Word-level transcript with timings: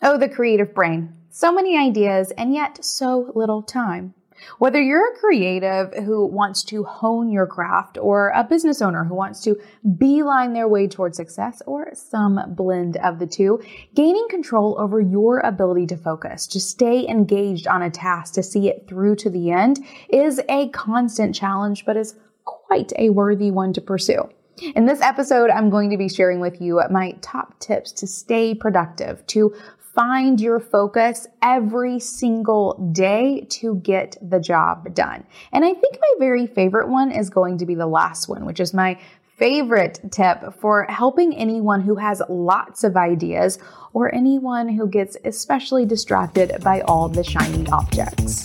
Oh, 0.00 0.16
the 0.16 0.28
creative 0.28 0.74
brain. 0.74 1.12
So 1.28 1.52
many 1.52 1.76
ideas 1.76 2.30
and 2.30 2.54
yet 2.54 2.84
so 2.84 3.32
little 3.34 3.62
time. 3.62 4.14
Whether 4.58 4.80
you're 4.80 5.12
a 5.12 5.18
creative 5.18 5.92
who 6.04 6.24
wants 6.24 6.62
to 6.64 6.84
hone 6.84 7.32
your 7.32 7.48
craft 7.48 7.98
or 7.98 8.28
a 8.28 8.44
business 8.44 8.80
owner 8.80 9.02
who 9.02 9.16
wants 9.16 9.42
to 9.42 9.56
beeline 9.96 10.52
their 10.52 10.68
way 10.68 10.86
towards 10.86 11.16
success 11.16 11.60
or 11.66 11.90
some 11.94 12.38
blend 12.54 12.96
of 12.98 13.18
the 13.18 13.26
two, 13.26 13.60
gaining 13.96 14.28
control 14.30 14.76
over 14.78 15.00
your 15.00 15.40
ability 15.40 15.88
to 15.88 15.96
focus, 15.96 16.46
to 16.46 16.60
stay 16.60 17.04
engaged 17.08 17.66
on 17.66 17.82
a 17.82 17.90
task, 17.90 18.34
to 18.34 18.42
see 18.44 18.68
it 18.68 18.86
through 18.88 19.16
to 19.16 19.30
the 19.30 19.50
end 19.50 19.80
is 20.08 20.40
a 20.48 20.68
constant 20.68 21.34
challenge, 21.34 21.84
but 21.84 21.96
is 21.96 22.14
quite 22.44 22.92
a 22.96 23.10
worthy 23.10 23.50
one 23.50 23.72
to 23.72 23.80
pursue. 23.80 24.30
In 24.60 24.86
this 24.86 25.00
episode, 25.00 25.50
I'm 25.50 25.70
going 25.70 25.90
to 25.90 25.96
be 25.96 26.08
sharing 26.08 26.40
with 26.40 26.60
you 26.60 26.82
my 26.90 27.12
top 27.20 27.58
tips 27.60 27.92
to 27.92 28.06
stay 28.06 28.54
productive, 28.54 29.24
to 29.28 29.54
find 29.94 30.40
your 30.40 30.58
focus 30.58 31.26
every 31.42 32.00
single 32.00 32.90
day 32.92 33.46
to 33.50 33.76
get 33.76 34.16
the 34.20 34.40
job 34.40 34.94
done. 34.94 35.24
And 35.52 35.64
I 35.64 35.74
think 35.74 35.98
my 36.00 36.14
very 36.18 36.46
favorite 36.46 36.88
one 36.88 37.12
is 37.12 37.30
going 37.30 37.58
to 37.58 37.66
be 37.66 37.74
the 37.74 37.86
last 37.86 38.28
one, 38.28 38.44
which 38.44 38.60
is 38.60 38.74
my 38.74 38.98
favorite 39.36 40.00
tip 40.10 40.52
for 40.54 40.84
helping 40.84 41.34
anyone 41.36 41.80
who 41.80 41.94
has 41.94 42.20
lots 42.28 42.82
of 42.82 42.96
ideas 42.96 43.58
or 43.92 44.12
anyone 44.12 44.68
who 44.68 44.88
gets 44.88 45.16
especially 45.24 45.86
distracted 45.86 46.52
by 46.64 46.80
all 46.82 47.08
the 47.08 47.22
shiny 47.22 47.66
objects. 47.70 48.42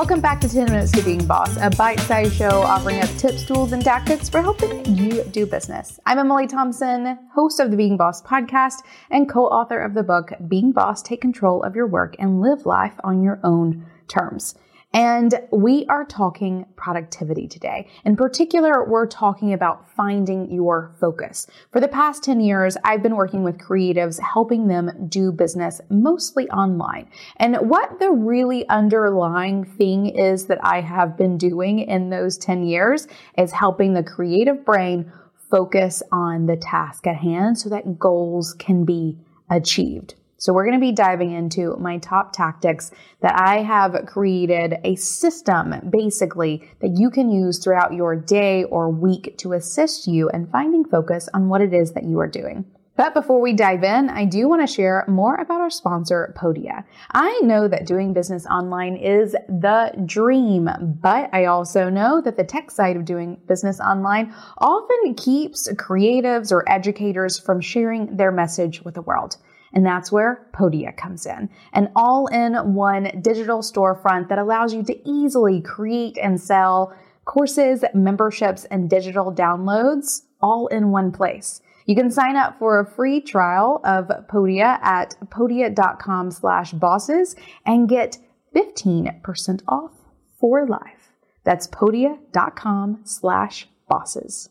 Welcome 0.00 0.22
back 0.22 0.40
to 0.40 0.48
10 0.48 0.64
Minutes 0.64 0.92
to 0.92 1.02
Being 1.02 1.26
Boss, 1.26 1.58
a 1.58 1.68
bite 1.68 2.00
sized 2.00 2.34
show 2.34 2.62
offering 2.62 3.00
up 3.00 3.10
tips, 3.18 3.44
tools, 3.44 3.72
and 3.72 3.84
tactics 3.84 4.30
for 4.30 4.40
helping 4.40 4.96
you 4.96 5.22
do 5.24 5.44
business. 5.44 6.00
I'm 6.06 6.18
Emily 6.18 6.46
Thompson, 6.46 7.18
host 7.34 7.60
of 7.60 7.70
the 7.70 7.76
Being 7.76 7.98
Boss 7.98 8.22
podcast 8.22 8.76
and 9.10 9.28
co 9.28 9.44
author 9.44 9.78
of 9.78 9.92
the 9.92 10.02
book 10.02 10.32
Being 10.48 10.72
Boss 10.72 11.02
Take 11.02 11.20
Control 11.20 11.62
of 11.62 11.76
Your 11.76 11.86
Work 11.86 12.16
and 12.18 12.40
Live 12.40 12.64
Life 12.64 12.94
on 13.04 13.22
Your 13.22 13.40
Own 13.44 13.84
Terms. 14.08 14.54
And 14.92 15.40
we 15.52 15.86
are 15.88 16.04
talking 16.04 16.66
productivity 16.74 17.46
today. 17.46 17.88
In 18.04 18.16
particular, 18.16 18.84
we're 18.84 19.06
talking 19.06 19.52
about 19.52 19.88
finding 19.88 20.50
your 20.50 20.92
focus. 20.98 21.46
For 21.70 21.80
the 21.80 21.86
past 21.86 22.24
10 22.24 22.40
years, 22.40 22.76
I've 22.82 23.02
been 23.02 23.14
working 23.14 23.44
with 23.44 23.58
creatives, 23.58 24.18
helping 24.18 24.66
them 24.66 24.90
do 25.08 25.30
business 25.30 25.80
mostly 25.90 26.50
online. 26.50 27.08
And 27.36 27.56
what 27.70 28.00
the 28.00 28.10
really 28.10 28.68
underlying 28.68 29.64
thing 29.64 30.06
is 30.06 30.46
that 30.46 30.58
I 30.64 30.80
have 30.80 31.16
been 31.16 31.38
doing 31.38 31.78
in 31.78 32.10
those 32.10 32.36
10 32.36 32.64
years 32.64 33.06
is 33.38 33.52
helping 33.52 33.94
the 33.94 34.02
creative 34.02 34.64
brain 34.64 35.12
focus 35.50 36.02
on 36.10 36.46
the 36.46 36.56
task 36.56 37.06
at 37.06 37.16
hand 37.16 37.58
so 37.58 37.68
that 37.68 37.98
goals 37.98 38.54
can 38.54 38.84
be 38.84 39.18
achieved. 39.48 40.14
So 40.40 40.54
we're 40.54 40.64
going 40.64 40.80
to 40.80 40.80
be 40.80 40.92
diving 40.92 41.32
into 41.32 41.76
my 41.76 41.98
top 41.98 42.32
tactics 42.32 42.90
that 43.20 43.38
I 43.38 43.58
have 43.58 44.06
created 44.06 44.78
a 44.84 44.96
system 44.96 45.90
basically 45.90 46.66
that 46.80 46.96
you 46.96 47.10
can 47.10 47.30
use 47.30 47.58
throughout 47.58 47.92
your 47.92 48.16
day 48.16 48.64
or 48.64 48.88
week 48.88 49.36
to 49.40 49.52
assist 49.52 50.06
you 50.06 50.30
in 50.30 50.46
finding 50.46 50.86
focus 50.86 51.28
on 51.34 51.50
what 51.50 51.60
it 51.60 51.74
is 51.74 51.92
that 51.92 52.04
you 52.04 52.18
are 52.20 52.26
doing. 52.26 52.64
But 52.96 53.12
before 53.12 53.38
we 53.42 53.52
dive 53.52 53.84
in, 53.84 54.08
I 54.08 54.24
do 54.24 54.48
want 54.48 54.66
to 54.66 54.66
share 54.66 55.04
more 55.06 55.34
about 55.34 55.60
our 55.60 55.68
sponsor, 55.68 56.34
Podia. 56.38 56.84
I 57.12 57.40
know 57.42 57.68
that 57.68 57.86
doing 57.86 58.14
business 58.14 58.46
online 58.46 58.96
is 58.96 59.32
the 59.32 59.92
dream, 60.06 60.70
but 61.02 61.28
I 61.34 61.44
also 61.46 61.90
know 61.90 62.22
that 62.22 62.38
the 62.38 62.44
tech 62.44 62.70
side 62.70 62.96
of 62.96 63.04
doing 63.04 63.38
business 63.46 63.78
online 63.78 64.34
often 64.56 65.14
keeps 65.16 65.70
creatives 65.72 66.50
or 66.50 66.66
educators 66.66 67.38
from 67.38 67.60
sharing 67.60 68.16
their 68.16 68.32
message 68.32 68.82
with 68.82 68.94
the 68.94 69.02
world. 69.02 69.36
And 69.72 69.86
that's 69.86 70.10
where 70.10 70.46
Podia 70.52 70.96
comes 70.96 71.26
in. 71.26 71.48
An 71.72 71.90
all 71.94 72.26
in 72.26 72.54
one 72.74 73.20
digital 73.22 73.60
storefront 73.60 74.28
that 74.28 74.38
allows 74.38 74.74
you 74.74 74.82
to 74.84 75.08
easily 75.08 75.60
create 75.60 76.18
and 76.18 76.40
sell 76.40 76.92
courses, 77.24 77.84
memberships, 77.94 78.64
and 78.64 78.90
digital 78.90 79.32
downloads 79.32 80.22
all 80.40 80.66
in 80.68 80.90
one 80.90 81.12
place. 81.12 81.60
You 81.86 81.94
can 81.94 82.10
sign 82.10 82.36
up 82.36 82.58
for 82.58 82.78
a 82.78 82.86
free 82.86 83.20
trial 83.20 83.80
of 83.84 84.06
Podia 84.28 84.80
at 84.82 85.14
podia.com 85.26 86.30
slash 86.30 86.72
bosses 86.72 87.34
and 87.66 87.88
get 87.88 88.18
15% 88.54 89.62
off 89.68 89.92
for 90.38 90.66
life. 90.66 91.12
That's 91.44 91.66
podia.com 91.66 93.00
slash 93.04 93.68
bosses. 93.88 94.50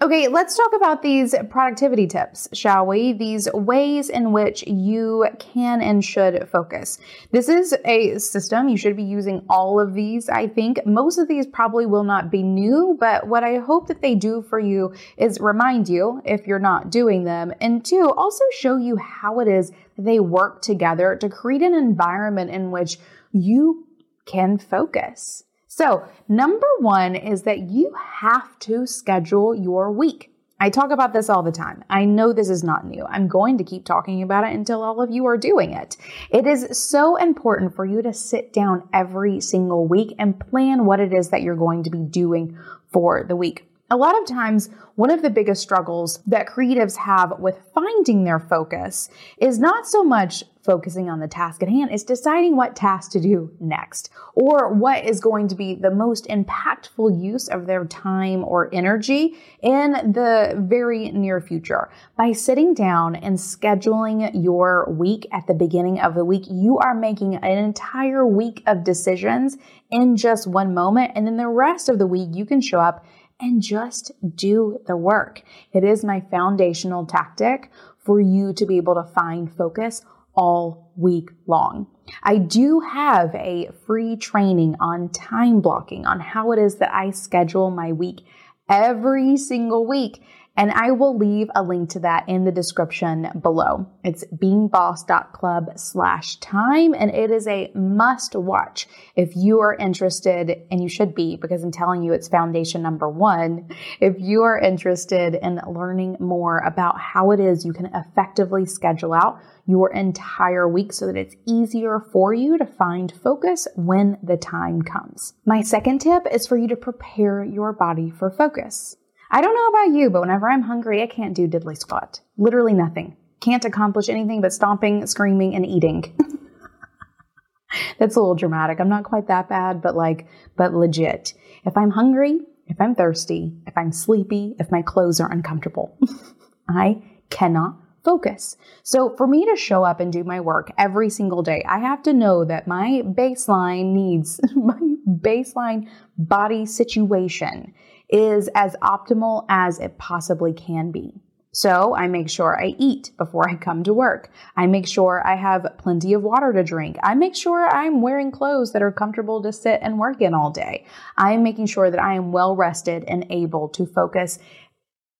Okay, 0.00 0.28
let's 0.28 0.56
talk 0.56 0.70
about 0.76 1.02
these 1.02 1.34
productivity 1.50 2.06
tips, 2.06 2.48
shall 2.52 2.86
we? 2.86 3.12
These 3.12 3.48
ways 3.52 4.08
in 4.08 4.30
which 4.30 4.64
you 4.64 5.26
can 5.40 5.80
and 5.82 6.04
should 6.04 6.48
focus. 6.48 7.00
This 7.32 7.48
is 7.48 7.74
a 7.84 8.16
system. 8.20 8.68
You 8.68 8.76
should 8.76 8.94
be 8.94 9.02
using 9.02 9.44
all 9.50 9.80
of 9.80 9.94
these, 9.94 10.28
I 10.28 10.46
think. 10.46 10.86
Most 10.86 11.18
of 11.18 11.26
these 11.26 11.48
probably 11.48 11.84
will 11.84 12.04
not 12.04 12.30
be 12.30 12.44
new, 12.44 12.96
but 13.00 13.26
what 13.26 13.42
I 13.42 13.58
hope 13.58 13.88
that 13.88 14.00
they 14.00 14.14
do 14.14 14.40
for 14.40 14.60
you 14.60 14.94
is 15.16 15.40
remind 15.40 15.88
you 15.88 16.22
if 16.24 16.46
you're 16.46 16.60
not 16.60 16.90
doing 16.90 17.24
them, 17.24 17.52
and 17.60 17.84
two, 17.84 18.12
also 18.16 18.44
show 18.56 18.76
you 18.76 18.98
how 18.98 19.40
it 19.40 19.48
is 19.48 19.72
they 19.96 20.20
work 20.20 20.62
together 20.62 21.16
to 21.16 21.28
create 21.28 21.62
an 21.62 21.74
environment 21.74 22.52
in 22.52 22.70
which 22.70 22.98
you 23.32 23.84
can 24.26 24.58
focus. 24.58 25.42
So, 25.78 26.02
number 26.26 26.66
one 26.80 27.14
is 27.14 27.42
that 27.42 27.70
you 27.70 27.94
have 27.94 28.58
to 28.58 28.84
schedule 28.84 29.54
your 29.54 29.92
week. 29.92 30.32
I 30.58 30.70
talk 30.70 30.90
about 30.90 31.12
this 31.12 31.30
all 31.30 31.44
the 31.44 31.52
time. 31.52 31.84
I 31.88 32.04
know 32.04 32.32
this 32.32 32.48
is 32.48 32.64
not 32.64 32.84
new. 32.84 33.04
I'm 33.04 33.28
going 33.28 33.58
to 33.58 33.62
keep 33.62 33.84
talking 33.84 34.20
about 34.20 34.42
it 34.42 34.56
until 34.56 34.82
all 34.82 35.00
of 35.00 35.12
you 35.12 35.24
are 35.26 35.36
doing 35.36 35.72
it. 35.72 35.96
It 36.30 36.48
is 36.48 36.76
so 36.76 37.14
important 37.14 37.76
for 37.76 37.84
you 37.84 38.02
to 38.02 38.12
sit 38.12 38.52
down 38.52 38.88
every 38.92 39.40
single 39.40 39.86
week 39.86 40.16
and 40.18 40.40
plan 40.40 40.84
what 40.84 40.98
it 40.98 41.12
is 41.12 41.28
that 41.28 41.42
you're 41.42 41.54
going 41.54 41.84
to 41.84 41.90
be 41.90 42.02
doing 42.02 42.58
for 42.90 43.22
the 43.22 43.36
week. 43.36 43.68
A 43.90 43.96
lot 43.96 44.20
of 44.20 44.26
times, 44.26 44.68
one 44.96 45.10
of 45.10 45.22
the 45.22 45.30
biggest 45.30 45.62
struggles 45.62 46.20
that 46.26 46.46
creatives 46.46 46.96
have 46.96 47.38
with 47.38 47.58
finding 47.74 48.24
their 48.24 48.38
focus 48.38 49.08
is 49.38 49.58
not 49.58 49.86
so 49.86 50.04
much 50.04 50.44
focusing 50.62 51.08
on 51.08 51.20
the 51.20 51.26
task 51.26 51.62
at 51.62 51.70
hand, 51.70 51.90
it's 51.90 52.02
deciding 52.02 52.54
what 52.54 52.76
task 52.76 53.10
to 53.12 53.20
do 53.20 53.50
next 53.58 54.10
or 54.34 54.74
what 54.74 55.02
is 55.02 55.18
going 55.18 55.48
to 55.48 55.54
be 55.54 55.74
the 55.74 55.90
most 55.90 56.26
impactful 56.26 57.18
use 57.18 57.48
of 57.48 57.66
their 57.66 57.86
time 57.86 58.44
or 58.44 58.68
energy 58.74 59.34
in 59.62 59.92
the 59.92 60.54
very 60.68 61.10
near 61.12 61.40
future. 61.40 61.88
By 62.18 62.32
sitting 62.32 62.74
down 62.74 63.16
and 63.16 63.38
scheduling 63.38 64.30
your 64.34 64.92
week 64.92 65.26
at 65.32 65.46
the 65.46 65.54
beginning 65.54 66.00
of 66.00 66.14
the 66.14 66.24
week, 66.26 66.44
you 66.50 66.76
are 66.76 66.94
making 66.94 67.36
an 67.36 67.56
entire 67.56 68.26
week 68.26 68.62
of 68.66 68.84
decisions 68.84 69.56
in 69.90 70.16
just 70.16 70.46
one 70.46 70.74
moment. 70.74 71.12
And 71.14 71.26
then 71.26 71.38
the 71.38 71.48
rest 71.48 71.88
of 71.88 71.98
the 71.98 72.06
week, 72.06 72.28
you 72.32 72.44
can 72.44 72.60
show 72.60 72.80
up 72.80 73.06
and 73.40 73.62
just 73.62 74.12
do 74.34 74.80
the 74.86 74.96
work. 74.96 75.42
It 75.72 75.84
is 75.84 76.04
my 76.04 76.20
foundational 76.20 77.06
tactic 77.06 77.70
for 77.98 78.20
you 78.20 78.52
to 78.54 78.66
be 78.66 78.76
able 78.76 78.94
to 78.94 79.04
find 79.14 79.52
focus 79.52 80.02
all 80.34 80.92
week 80.96 81.30
long. 81.46 81.86
I 82.22 82.38
do 82.38 82.80
have 82.80 83.34
a 83.34 83.70
free 83.86 84.16
training 84.16 84.76
on 84.80 85.10
time 85.10 85.60
blocking, 85.60 86.06
on 86.06 86.20
how 86.20 86.52
it 86.52 86.58
is 86.58 86.76
that 86.76 86.94
I 86.94 87.10
schedule 87.10 87.70
my 87.70 87.92
week 87.92 88.24
every 88.68 89.36
single 89.36 89.86
week. 89.86 90.22
And 90.58 90.72
I 90.72 90.90
will 90.90 91.16
leave 91.16 91.48
a 91.54 91.62
link 91.62 91.90
to 91.90 92.00
that 92.00 92.28
in 92.28 92.44
the 92.44 92.50
description 92.50 93.28
below. 93.40 93.88
It's 94.02 94.24
beingboss.club 94.24 95.78
slash 95.78 96.36
time, 96.40 96.94
and 96.94 97.12
it 97.12 97.30
is 97.30 97.46
a 97.46 97.70
must 97.76 98.34
watch 98.34 98.88
if 99.14 99.36
you 99.36 99.60
are 99.60 99.76
interested, 99.76 100.66
and 100.72 100.82
you 100.82 100.88
should 100.88 101.14
be 101.14 101.36
because 101.36 101.62
I'm 101.62 101.70
telling 101.70 102.02
you 102.02 102.12
it's 102.12 102.26
foundation 102.26 102.82
number 102.82 103.08
one. 103.08 103.70
If 104.00 104.16
you 104.18 104.42
are 104.42 104.58
interested 104.58 105.36
in 105.36 105.60
learning 105.64 106.16
more 106.18 106.58
about 106.58 106.98
how 106.98 107.30
it 107.30 107.38
is 107.38 107.64
you 107.64 107.72
can 107.72 107.86
effectively 107.94 108.66
schedule 108.66 109.14
out 109.14 109.40
your 109.66 109.92
entire 109.92 110.66
week 110.66 110.92
so 110.92 111.06
that 111.06 111.16
it's 111.16 111.36
easier 111.46 112.00
for 112.12 112.34
you 112.34 112.58
to 112.58 112.66
find 112.66 113.12
focus 113.12 113.68
when 113.76 114.18
the 114.24 114.36
time 114.36 114.82
comes. 114.82 115.34
My 115.46 115.62
second 115.62 116.00
tip 116.00 116.24
is 116.32 116.48
for 116.48 116.56
you 116.56 116.66
to 116.66 116.76
prepare 116.76 117.44
your 117.44 117.72
body 117.72 118.10
for 118.10 118.28
focus. 118.28 118.96
I 119.30 119.40
don't 119.40 119.54
know 119.54 119.68
about 119.68 119.98
you, 119.98 120.10
but 120.10 120.22
whenever 120.22 120.48
I'm 120.48 120.62
hungry, 120.62 121.02
I 121.02 121.06
can't 121.06 121.34
do 121.34 121.46
diddly 121.46 121.76
squat. 121.76 122.20
Literally 122.36 122.72
nothing. 122.72 123.16
Can't 123.40 123.64
accomplish 123.64 124.08
anything 124.08 124.40
but 124.40 124.52
stomping, 124.52 125.06
screaming, 125.06 125.54
and 125.54 125.66
eating. 125.66 126.04
That's 127.98 128.16
a 128.16 128.20
little 128.20 128.34
dramatic. 128.34 128.80
I'm 128.80 128.88
not 128.88 129.04
quite 129.04 129.28
that 129.28 129.48
bad, 129.48 129.82
but 129.82 129.94
like, 129.94 130.26
but 130.56 130.72
legit. 130.72 131.34
If 131.64 131.76
I'm 131.76 131.90
hungry, 131.90 132.40
if 132.66 132.80
I'm 132.80 132.94
thirsty, 132.94 133.52
if 133.66 133.76
I'm 133.76 133.92
sleepy, 133.92 134.54
if 134.58 134.70
my 134.70 134.82
clothes 134.82 135.20
are 135.20 135.30
uncomfortable, 135.30 135.98
I 136.68 137.02
cannot 137.30 137.76
focus. 138.04 138.56
So 138.82 139.14
for 139.16 139.26
me 139.26 139.44
to 139.46 139.56
show 139.56 139.84
up 139.84 140.00
and 140.00 140.12
do 140.12 140.24
my 140.24 140.40
work 140.40 140.70
every 140.78 141.10
single 141.10 141.42
day, 141.42 141.62
I 141.68 141.78
have 141.80 142.02
to 142.04 142.14
know 142.14 142.44
that 142.44 142.66
my 142.66 143.02
baseline 143.04 143.92
needs, 143.92 144.40
my 144.54 144.78
baseline 145.06 145.88
body 146.16 146.64
situation 146.64 147.74
is 148.08 148.48
as 148.54 148.76
optimal 148.82 149.44
as 149.48 149.78
it 149.78 149.98
possibly 149.98 150.52
can 150.52 150.90
be. 150.90 151.20
So 151.52 151.94
I 151.94 152.08
make 152.08 152.28
sure 152.28 152.60
I 152.60 152.76
eat 152.78 153.10
before 153.16 153.48
I 153.48 153.56
come 153.56 153.82
to 153.84 153.92
work. 153.92 154.30
I 154.56 154.66
make 154.66 154.86
sure 154.86 155.26
I 155.26 155.34
have 155.34 155.66
plenty 155.78 156.12
of 156.12 156.22
water 156.22 156.52
to 156.52 156.62
drink. 156.62 156.96
I 157.02 157.14
make 157.14 157.34
sure 157.34 157.66
I'm 157.66 158.00
wearing 158.00 158.30
clothes 158.30 158.72
that 158.72 158.82
are 158.82 158.92
comfortable 158.92 159.42
to 159.42 159.52
sit 159.52 159.80
and 159.82 159.98
work 159.98 160.20
in 160.20 160.34
all 160.34 160.50
day. 160.50 160.86
I 161.16 161.32
am 161.32 161.42
making 161.42 161.66
sure 161.66 161.90
that 161.90 162.02
I 162.02 162.14
am 162.14 162.32
well 162.32 162.54
rested 162.54 163.04
and 163.08 163.26
able 163.30 163.68
to 163.70 163.86
focus 163.86 164.38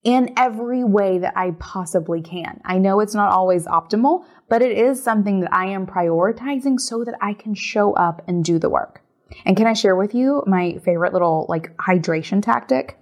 in 0.03 0.33
every 0.37 0.83
way 0.83 1.17
that 1.17 1.33
I 1.35 1.51
possibly 1.59 2.21
can. 2.21 2.61
I 2.63 2.77
know 2.77 2.99
it's 3.01 3.15
not 3.15 3.33
always 3.33 3.65
optimal, 3.65 4.23
but 4.47 4.61
it 4.61 4.77
is 4.77 5.03
something 5.03 5.41
that 5.41 5.53
I 5.53 5.65
am 5.65 5.85
prioritizing 5.85 6.79
so 6.79 7.03
that 7.03 7.15
I 7.21 7.33
can 7.33 7.53
show 7.53 7.93
up 7.93 8.21
and 8.27 8.45
do 8.45 8.59
the 8.59 8.69
work. 8.69 9.01
And 9.45 9.57
can 9.57 9.67
I 9.67 9.73
share 9.73 9.95
with 9.95 10.13
you 10.13 10.43
my 10.47 10.77
favorite 10.83 11.13
little 11.13 11.45
like 11.49 11.75
hydration 11.77 12.41
tactic? 12.43 12.97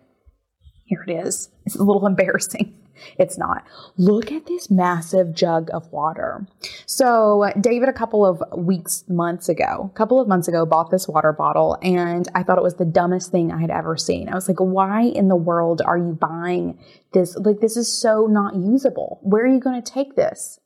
Here 0.85 1.03
it 1.07 1.11
is. 1.11 1.49
It's 1.65 1.75
a 1.75 1.83
little 1.83 2.05
embarrassing. 2.07 2.73
It's 3.17 3.37
not. 3.37 3.65
Look 3.97 4.31
at 4.31 4.45
this 4.45 4.69
massive 4.71 5.33
jug 5.33 5.69
of 5.73 5.91
water. 5.91 6.47
So, 6.85 7.51
David, 7.59 7.89
a 7.89 7.93
couple 7.93 8.25
of 8.25 8.41
weeks, 8.57 9.03
months 9.07 9.49
ago, 9.49 9.91
a 9.93 9.97
couple 9.97 10.19
of 10.19 10.27
months 10.27 10.47
ago, 10.47 10.65
bought 10.65 10.89
this 10.89 11.07
water 11.07 11.33
bottle, 11.33 11.77
and 11.81 12.27
I 12.35 12.43
thought 12.43 12.57
it 12.57 12.63
was 12.63 12.75
the 12.75 12.85
dumbest 12.85 13.31
thing 13.31 13.51
I 13.51 13.61
had 13.61 13.69
ever 13.69 13.97
seen. 13.97 14.29
I 14.29 14.35
was 14.35 14.47
like, 14.47 14.59
why 14.59 15.03
in 15.03 15.27
the 15.27 15.35
world 15.35 15.81
are 15.85 15.97
you 15.97 16.17
buying 16.19 16.79
this? 17.13 17.35
Like, 17.35 17.59
this 17.59 17.77
is 17.77 17.91
so 17.91 18.25
not 18.25 18.55
usable. 18.55 19.19
Where 19.21 19.43
are 19.43 19.53
you 19.53 19.59
going 19.59 19.81
to 19.81 19.91
take 19.91 20.15
this? 20.15 20.59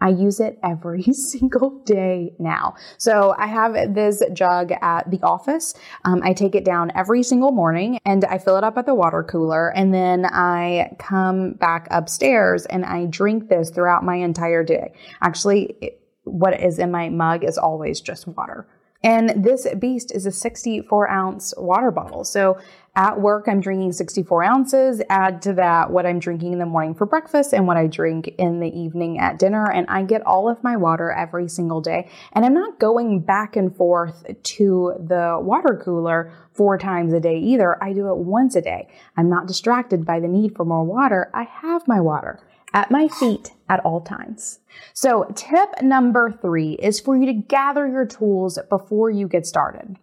I 0.00 0.10
use 0.10 0.40
it 0.40 0.58
every 0.62 1.02
single 1.12 1.82
day 1.84 2.34
now. 2.38 2.74
So 2.98 3.34
I 3.36 3.46
have 3.46 3.94
this 3.94 4.22
jug 4.32 4.72
at 4.80 5.10
the 5.10 5.20
office. 5.22 5.74
Um, 6.04 6.20
I 6.22 6.32
take 6.32 6.54
it 6.54 6.64
down 6.64 6.92
every 6.94 7.22
single 7.22 7.50
morning 7.50 7.98
and 8.04 8.24
I 8.24 8.38
fill 8.38 8.56
it 8.56 8.64
up 8.64 8.78
at 8.78 8.86
the 8.86 8.94
water 8.94 9.22
cooler. 9.24 9.70
And 9.74 9.92
then 9.92 10.26
I 10.26 10.94
come 10.98 11.52
back 11.52 11.88
upstairs 11.90 12.66
and 12.66 12.84
I 12.84 13.06
drink 13.06 13.48
this 13.48 13.70
throughout 13.70 14.04
my 14.04 14.16
entire 14.16 14.62
day. 14.62 14.92
Actually, 15.20 15.76
it, 15.80 16.00
what 16.24 16.60
is 16.60 16.78
in 16.78 16.90
my 16.90 17.08
mug 17.08 17.42
is 17.44 17.58
always 17.58 18.00
just 18.00 18.26
water. 18.26 18.66
And 19.02 19.44
this 19.44 19.66
beast 19.78 20.12
is 20.12 20.26
a 20.26 20.32
64 20.32 21.08
ounce 21.08 21.54
water 21.56 21.92
bottle. 21.92 22.24
So 22.24 22.58
at 22.96 23.20
work, 23.20 23.46
I'm 23.46 23.60
drinking 23.60 23.92
64 23.92 24.42
ounces. 24.42 25.00
Add 25.08 25.40
to 25.42 25.52
that 25.52 25.92
what 25.92 26.04
I'm 26.04 26.18
drinking 26.18 26.54
in 26.54 26.58
the 26.58 26.66
morning 26.66 26.94
for 26.94 27.06
breakfast 27.06 27.52
and 27.52 27.64
what 27.64 27.76
I 27.76 27.86
drink 27.86 28.26
in 28.38 28.58
the 28.58 28.76
evening 28.76 29.20
at 29.20 29.38
dinner. 29.38 29.70
And 29.70 29.86
I 29.88 30.02
get 30.02 30.26
all 30.26 30.50
of 30.50 30.64
my 30.64 30.76
water 30.76 31.12
every 31.12 31.48
single 31.48 31.80
day. 31.80 32.10
And 32.32 32.44
I'm 32.44 32.54
not 32.54 32.80
going 32.80 33.20
back 33.20 33.54
and 33.54 33.74
forth 33.74 34.26
to 34.42 34.94
the 34.98 35.38
water 35.40 35.80
cooler 35.80 36.32
four 36.52 36.76
times 36.76 37.12
a 37.12 37.20
day 37.20 37.38
either. 37.38 37.82
I 37.82 37.92
do 37.92 38.08
it 38.08 38.16
once 38.16 38.56
a 38.56 38.62
day. 38.62 38.88
I'm 39.16 39.30
not 39.30 39.46
distracted 39.46 40.04
by 40.04 40.18
the 40.18 40.26
need 40.26 40.56
for 40.56 40.64
more 40.64 40.82
water. 40.82 41.30
I 41.32 41.44
have 41.44 41.86
my 41.86 42.00
water 42.00 42.40
at 42.72 42.90
my 42.90 43.08
feet 43.08 43.52
at 43.68 43.80
all 43.80 44.00
times. 44.00 44.60
So 44.92 45.30
tip 45.34 45.82
number 45.82 46.30
three 46.30 46.72
is 46.74 47.00
for 47.00 47.16
you 47.16 47.26
to 47.26 47.32
gather 47.32 47.86
your 47.86 48.06
tools 48.06 48.58
before 48.68 49.10
you 49.10 49.28
get 49.28 49.46
started. 49.46 49.96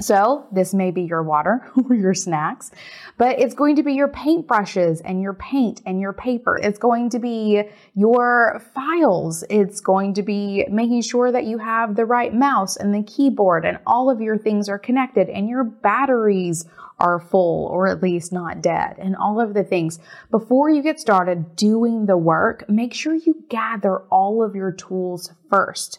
So 0.00 0.46
this 0.52 0.74
may 0.74 0.92
be 0.92 1.02
your 1.02 1.24
water 1.24 1.68
or 1.88 1.94
your 1.94 2.14
snacks, 2.14 2.70
but 3.16 3.40
it's 3.40 3.54
going 3.54 3.74
to 3.76 3.82
be 3.82 3.94
your 3.94 4.08
paintbrushes 4.08 5.00
and 5.04 5.20
your 5.20 5.34
paint 5.34 5.82
and 5.86 6.00
your 6.00 6.12
paper. 6.12 6.56
It's 6.56 6.78
going 6.78 7.10
to 7.10 7.18
be 7.18 7.64
your 7.96 8.62
files. 8.74 9.42
It's 9.50 9.80
going 9.80 10.14
to 10.14 10.22
be 10.22 10.64
making 10.70 11.02
sure 11.02 11.32
that 11.32 11.46
you 11.46 11.58
have 11.58 11.96
the 11.96 12.04
right 12.04 12.32
mouse 12.32 12.76
and 12.76 12.94
the 12.94 13.02
keyboard 13.02 13.64
and 13.64 13.80
all 13.86 14.08
of 14.08 14.20
your 14.20 14.38
things 14.38 14.68
are 14.68 14.78
connected 14.78 15.28
and 15.28 15.48
your 15.48 15.64
batteries 15.64 16.64
are 17.00 17.18
full 17.18 17.66
or 17.66 17.88
at 17.88 18.02
least 18.02 18.32
not 18.32 18.62
dead 18.62 18.96
and 18.98 19.16
all 19.16 19.40
of 19.40 19.52
the 19.52 19.64
things. 19.64 19.98
Before 20.30 20.70
you 20.70 20.80
get 20.80 21.00
started 21.00 21.56
doing 21.56 22.06
the 22.06 22.16
work, 22.16 22.68
make 22.68 22.94
sure 22.94 23.14
you 23.14 23.44
gather 23.48 23.98
all 24.10 24.44
of 24.44 24.54
your 24.54 24.70
tools 24.70 25.32
first. 25.50 25.98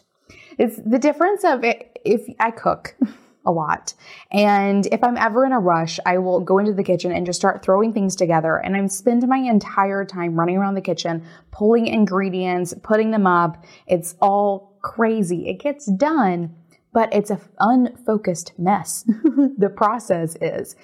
It's 0.58 0.78
the 0.84 0.98
difference 0.98 1.44
of 1.44 1.64
it, 1.64 1.98
if 2.02 2.22
I 2.38 2.50
cook. 2.50 2.96
a 3.46 3.50
lot. 3.50 3.94
And 4.30 4.86
if 4.86 5.02
I'm 5.02 5.16
ever 5.16 5.44
in 5.44 5.52
a 5.52 5.58
rush, 5.58 5.98
I 6.04 6.18
will 6.18 6.40
go 6.40 6.58
into 6.58 6.72
the 6.72 6.84
kitchen 6.84 7.12
and 7.12 7.26
just 7.26 7.40
start 7.40 7.62
throwing 7.62 7.92
things 7.92 8.16
together. 8.16 8.56
And 8.56 8.76
I 8.76 8.86
spend 8.86 9.26
my 9.26 9.38
entire 9.38 10.04
time 10.04 10.38
running 10.38 10.56
around 10.56 10.74
the 10.74 10.80
kitchen, 10.80 11.24
pulling 11.50 11.86
ingredients, 11.86 12.74
putting 12.82 13.10
them 13.10 13.26
up. 13.26 13.64
It's 13.86 14.14
all 14.20 14.78
crazy. 14.82 15.48
It 15.48 15.60
gets 15.60 15.86
done, 15.86 16.54
but 16.92 17.12
it's 17.14 17.30
an 17.30 17.40
unfocused 17.58 18.52
mess. 18.58 19.04
the 19.56 19.72
process 19.74 20.36
is. 20.40 20.76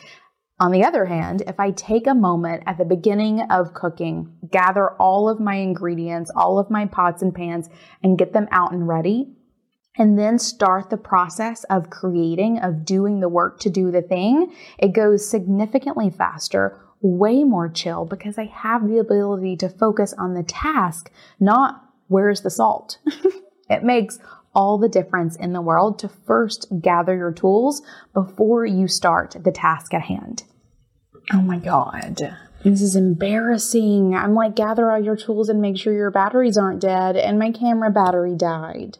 On 0.59 0.73
the 0.73 0.85
other 0.85 1.05
hand, 1.05 1.43
if 1.47 1.61
I 1.61 1.71
take 1.73 2.07
a 2.07 2.15
moment 2.15 2.63
at 2.67 2.79
the 2.79 2.87
beginning 2.87 3.43
of 3.51 3.75
cooking, 3.75 4.33
gather 4.51 4.93
all 4.93 5.29
of 5.29 5.39
my 5.39 5.57
ingredients, 5.57 6.31
all 6.35 6.59
of 6.59 6.71
my 6.71 6.87
pots 6.87 7.21
and 7.21 7.35
pans, 7.35 7.69
and 8.03 8.17
get 8.17 8.33
them 8.33 8.49
out 8.51 8.73
and 8.73 8.89
ready, 8.89 9.37
and 9.99 10.19
then 10.19 10.39
start 10.39 10.91
the 10.91 10.97
process 10.97 11.65
of 11.65 11.91
creating, 11.91 12.59
of 12.59 12.85
doing 12.85 13.21
the 13.21 13.29
work 13.29 13.61
to 13.61 13.71
do 13.71 13.91
the 13.91 14.03
thing, 14.03 14.55
it 14.79 14.93
goes 14.93 15.29
significantly 15.29 16.11
faster, 16.11 16.81
way 17.01 17.45
more 17.45 17.69
chill 17.69 18.05
because 18.05 18.39
I 18.39 18.47
have 18.47 18.89
the 18.89 18.99
ability 18.99 19.57
to 19.59 19.69
focus 19.69 20.15
on 20.19 20.35
the 20.35 20.43
task, 20.43 21.11
not 21.41 21.83
where's 22.09 22.43
the 22.43 22.51
salt. 22.51 22.99
it 23.71 23.83
makes 23.83 24.19
all 24.55 24.79
the 24.79 24.89
difference 24.89 25.37
in 25.37 25.53
the 25.53 25.61
world 25.61 25.99
to 25.99 26.09
first 26.09 26.67
gather 26.81 27.15
your 27.15 27.33
tools 27.33 27.83
before 28.15 28.65
you 28.65 28.89
start 28.89 29.37
the 29.45 29.53
task 29.53 29.93
at 29.93 30.03
hand. 30.03 30.45
Oh 31.33 31.43
my 31.43 31.59
God. 31.59 32.37
This 32.65 32.81
is 32.81 32.97
embarrassing. 32.97 34.15
I'm 34.15 34.35
like, 34.35 34.57
gather 34.57 34.91
all 34.91 34.99
your 34.99 35.17
tools 35.17 35.49
and 35.49 35.61
make 35.61 35.77
sure 35.77 35.93
your 35.93 36.11
batteries 36.11 36.57
aren't 36.57 36.81
dead, 36.81 37.17
and 37.17 37.39
my 37.39 37.53
camera 37.53 37.91
battery 37.91 38.35
died. 38.35 38.99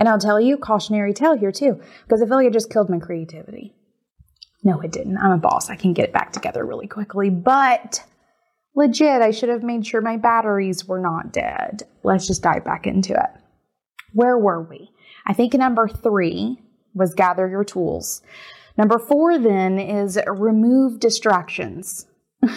And 0.00 0.08
I'll 0.08 0.18
tell 0.18 0.40
you, 0.40 0.56
cautionary 0.56 1.12
tale 1.12 1.36
here 1.36 1.52
too, 1.52 1.78
because 2.04 2.22
I 2.22 2.26
feel 2.26 2.36
like 2.36 2.46
it 2.46 2.54
just 2.54 2.72
killed 2.72 2.88
my 2.88 2.98
creativity. 2.98 3.74
No, 4.64 4.80
it 4.80 4.92
didn't. 4.92 5.18
I'm 5.18 5.32
a 5.32 5.38
boss. 5.38 5.68
I 5.68 5.76
can 5.76 5.92
get 5.92 6.08
it 6.08 6.12
back 6.12 6.32
together 6.32 6.64
really 6.64 6.86
quickly, 6.86 7.28
but 7.28 8.02
legit, 8.74 9.20
I 9.20 9.30
should 9.30 9.50
have 9.50 9.62
made 9.62 9.86
sure 9.86 10.00
my 10.00 10.16
batteries 10.16 10.86
were 10.86 11.00
not 11.00 11.34
dead. 11.34 11.82
Let's 12.02 12.26
just 12.26 12.42
dive 12.42 12.64
back 12.64 12.86
into 12.86 13.12
it. 13.12 13.30
Where 14.14 14.38
were 14.38 14.62
we? 14.62 14.90
I 15.26 15.34
think 15.34 15.52
number 15.52 15.86
three 15.86 16.58
was 16.94 17.14
gather 17.14 17.46
your 17.46 17.64
tools. 17.64 18.22
Number 18.78 18.98
four 18.98 19.38
then 19.38 19.78
is 19.78 20.18
remove 20.26 20.98
distractions. 20.98 22.06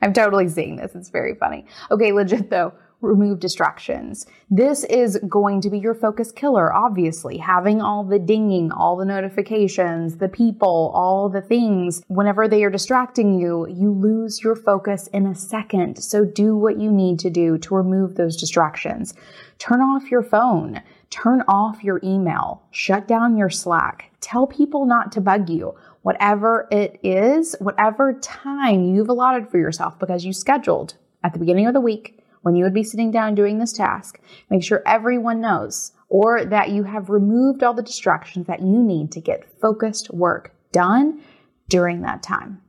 I'm 0.00 0.12
totally 0.12 0.48
seeing 0.48 0.76
this. 0.76 0.94
It's 0.94 1.10
very 1.10 1.34
funny. 1.34 1.66
Okay, 1.90 2.12
legit 2.12 2.50
though 2.50 2.72
remove 3.02 3.40
distractions. 3.40 4.26
This 4.50 4.84
is 4.84 5.18
going 5.28 5.60
to 5.62 5.70
be 5.70 5.78
your 5.78 5.94
focus 5.94 6.32
killer, 6.32 6.72
obviously. 6.72 7.36
Having 7.38 7.82
all 7.82 8.04
the 8.04 8.18
dinging, 8.18 8.72
all 8.72 8.96
the 8.96 9.04
notifications, 9.04 10.16
the 10.16 10.28
people, 10.28 10.92
all 10.94 11.28
the 11.28 11.40
things, 11.40 12.02
whenever 12.08 12.48
they 12.48 12.64
are 12.64 12.70
distracting 12.70 13.38
you, 13.38 13.66
you 13.68 13.92
lose 13.92 14.42
your 14.42 14.56
focus 14.56 15.08
in 15.08 15.26
a 15.26 15.34
second. 15.34 16.02
So 16.02 16.24
do 16.24 16.56
what 16.56 16.78
you 16.78 16.90
need 16.90 17.18
to 17.20 17.30
do 17.30 17.58
to 17.58 17.74
remove 17.74 18.14
those 18.14 18.36
distractions. 18.36 19.14
Turn 19.58 19.80
off 19.80 20.10
your 20.10 20.22
phone. 20.22 20.82
Turn 21.10 21.42
off 21.46 21.84
your 21.84 22.00
email. 22.02 22.62
Shut 22.70 23.06
down 23.06 23.36
your 23.36 23.50
Slack. 23.50 24.10
Tell 24.20 24.46
people 24.46 24.86
not 24.86 25.12
to 25.12 25.20
bug 25.20 25.50
you 25.50 25.74
whatever 26.02 26.68
it 26.70 26.98
is, 27.02 27.56
whatever 27.60 28.12
time 28.14 28.84
you've 28.84 29.08
allotted 29.08 29.48
for 29.48 29.58
yourself 29.58 29.98
because 29.98 30.24
you 30.24 30.32
scheduled 30.32 30.94
at 31.24 31.32
the 31.32 31.38
beginning 31.38 31.66
of 31.66 31.74
the 31.74 31.80
week 31.80 32.21
when 32.42 32.54
you 32.54 32.64
would 32.64 32.74
be 32.74 32.84
sitting 32.84 33.10
down 33.10 33.34
doing 33.34 33.58
this 33.58 33.72
task, 33.72 34.20
make 34.50 34.62
sure 34.62 34.82
everyone 34.86 35.40
knows 35.40 35.92
or 36.12 36.44
that 36.44 36.68
you 36.68 36.82
have 36.82 37.08
removed 37.08 37.62
all 37.62 37.72
the 37.72 37.82
distractions 37.82 38.46
that 38.46 38.60
you 38.60 38.82
need 38.82 39.10
to 39.10 39.20
get 39.20 39.58
focused 39.60 40.12
work 40.12 40.54
done 40.70 41.22
during 41.70 42.02
that 42.02 42.22
time. 42.22 42.60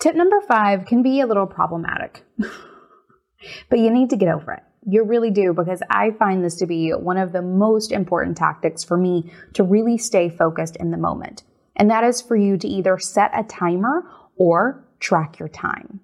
Tip 0.00 0.16
number 0.16 0.40
five 0.40 0.86
can 0.86 1.02
be 1.02 1.20
a 1.20 1.26
little 1.26 1.46
problematic, 1.46 2.24
but 3.68 3.78
you 3.78 3.90
need 3.90 4.08
to 4.08 4.16
get 4.16 4.34
over 4.34 4.52
it. 4.52 4.62
You 4.84 5.04
really 5.04 5.30
do, 5.30 5.52
because 5.52 5.82
I 5.90 6.12
find 6.12 6.42
this 6.42 6.56
to 6.56 6.66
be 6.66 6.90
one 6.90 7.18
of 7.18 7.32
the 7.32 7.42
most 7.42 7.92
important 7.92 8.38
tactics 8.38 8.82
for 8.82 8.96
me 8.96 9.30
to 9.52 9.62
really 9.62 9.98
stay 9.98 10.30
focused 10.30 10.76
in 10.76 10.90
the 10.90 10.96
moment. 10.96 11.44
And 11.76 11.90
that 11.90 12.04
is 12.04 12.22
for 12.22 12.36
you 12.36 12.56
to 12.56 12.66
either 12.66 12.98
set 12.98 13.30
a 13.34 13.44
timer 13.44 14.04
or 14.36 14.82
track 14.98 15.38
your 15.38 15.48
time. 15.48 16.00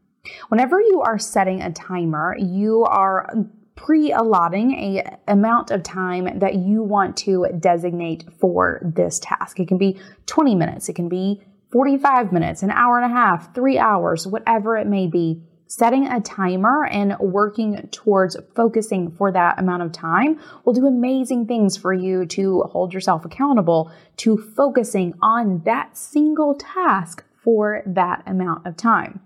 Whenever 0.48 0.80
you 0.80 1.02
are 1.02 1.18
setting 1.18 1.62
a 1.62 1.72
timer, 1.72 2.37
you 2.38 2.84
are 2.84 3.30
pre-allotting 3.76 4.72
a 4.72 5.18
amount 5.28 5.70
of 5.70 5.82
time 5.82 6.38
that 6.40 6.56
you 6.56 6.82
want 6.82 7.16
to 7.16 7.46
designate 7.60 8.25
for 8.40 8.80
this 8.82 9.20
task. 9.20 9.60
It 9.60 9.68
can 9.68 9.78
be 9.78 9.98
20 10.26 10.54
minutes, 10.56 10.88
it 10.88 10.94
can 10.94 11.08
be 11.08 11.42
45 11.70 12.32
minutes, 12.32 12.62
an 12.62 12.70
hour 12.70 12.98
and 12.98 13.10
a 13.10 13.14
half, 13.14 13.54
3 13.54 13.78
hours, 13.78 14.26
whatever 14.26 14.76
it 14.76 14.87
may 14.87 15.06
be. 15.06 15.42
Setting 15.70 16.06
a 16.06 16.18
timer 16.20 16.87
and 16.87 17.14
working 17.20 17.88
towards 17.92 18.38
focusing 18.56 19.10
for 19.10 19.30
that 19.30 19.60
amount 19.60 19.82
of 19.82 19.92
time 19.92 20.40
will 20.64 20.72
do 20.72 20.87
amazing 20.87 21.46
things 21.46 21.76
for 21.76 21.92
you 21.92 22.25
to 22.26 22.62
hold 22.62 22.94
yourself 22.94 23.26
accountable 23.26 23.92
to 24.16 24.38
focusing 24.56 25.12
on 25.20 25.62
that 25.66 25.94
single 25.94 26.54
task 26.54 27.22
for 27.44 27.82
that 27.87 28.22
amount 28.26 28.66
of 28.66 28.78
time. 28.78 29.20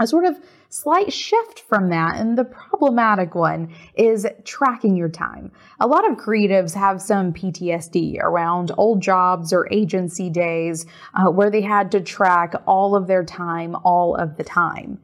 A 0.00 0.06
sort 0.06 0.24
of 0.24 0.36
slight 0.68 1.12
shift 1.12 1.60
from 1.60 1.90
that. 1.90 2.16
And 2.16 2.36
the 2.36 2.44
problematic 2.44 3.34
one 3.34 3.74
is 3.94 4.26
tracking 4.44 4.96
your 4.96 5.08
time. 5.08 5.52
A 5.80 5.86
lot 5.86 6.08
of 6.10 6.16
creatives 6.16 6.74
have 6.74 7.00
some 7.00 7.32
PTSD 7.32 8.18
around 8.20 8.72
old 8.76 9.00
jobs 9.00 9.52
or 9.52 9.72
agency 9.72 10.30
days 10.30 10.86
uh, 11.14 11.30
where 11.30 11.50
they 11.50 11.62
had 11.62 11.92
to 11.92 12.00
track 12.00 12.54
all 12.66 12.96
of 12.96 13.06
their 13.06 13.24
time 13.24 13.76
all 13.84 14.16
of 14.16 14.36
the 14.36 14.44
time 14.44 14.98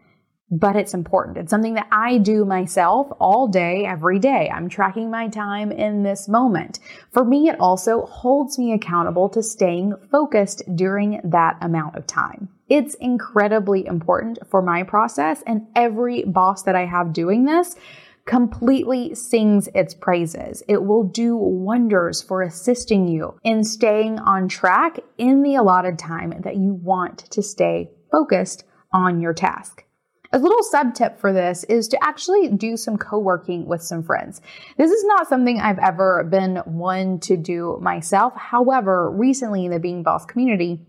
but 0.51 0.75
it's 0.75 0.95
important. 0.95 1.39
It's 1.39 1.51
something 1.51 1.75
that 1.75 1.87
I 1.93 2.19
do 2.19 2.45
myself 2.45 3.07
all 3.21 3.47
day, 3.47 3.87
every 3.87 4.19
day. 4.19 4.51
I'm 4.53 4.69
tracking 4.69 5.11
my 5.11 5.29
time 5.29 5.71
in 5.71 6.03
this 6.03 6.29
moment. 6.29 6.81
For 7.13 7.25
me, 7.25 7.49
it 7.49 7.61
also 7.61 8.03
holds 8.07 8.59
me 8.59 8.73
accountable 8.73 9.29
to 9.31 9.43
staying 9.43 9.95
focused 10.11 10.63
during 10.75 11.21
that 11.23 11.57
amount 11.61 11.97
of 11.97 12.07
time. 12.07 12.49
It's 12.71 12.95
incredibly 12.95 13.85
important 13.85 14.39
for 14.49 14.63
my 14.63 14.85
process 14.85 15.43
and 15.47 15.67
every 15.75 16.23
boss 16.23 16.63
that 16.63 16.77
I 16.77 16.87
have 16.87 17.13
doing 17.13 17.45
this 17.45 17.77
completely 18.27 19.13
sings 19.15 19.69
its 19.75 19.93
praises. 19.93 20.63
It 20.69 20.85
will 20.85 21.03
do 21.03 21.37
wonders 21.37 22.23
for 22.23 22.43
assisting 22.43 23.09
you 23.09 23.35
in 23.43 23.65
staying 23.65 24.21
on 24.21 24.47
track 24.47 25.01
in 25.19 25.43
the 25.43 25.57
allotted 25.57 25.99
time 25.99 26.33
that 26.43 26.57
you 26.57 26.75
want 26.75 27.19
to 27.33 27.43
stay 27.43 27.91
focused 28.13 28.63
on 28.93 29.21
your 29.21 29.35
task. 29.35 29.85
A 30.33 30.39
little 30.39 30.63
sub 30.63 30.95
tip 30.95 31.19
for 31.19 31.33
this 31.33 31.65
is 31.65 31.89
to 31.89 31.99
actually 32.05 32.51
do 32.51 32.77
some 32.77 32.97
co-working 32.97 33.67
with 33.67 33.83
some 33.83 34.05
friends. 34.05 34.41
This 34.79 34.93
is 34.93 35.05
not 35.07 35.27
something 35.27 35.59
I've 35.59 35.81
ever 35.81 36.23
been 36.23 36.59
one 36.67 37.19
to 37.21 37.37
do 37.37 37.81
myself. 37.83 38.35
However, 38.37 39.11
recently 39.11 39.65
in 39.65 39.73
the 39.73 39.81
Being 39.81 40.05
Boss 40.05 40.25
community, 40.25 40.87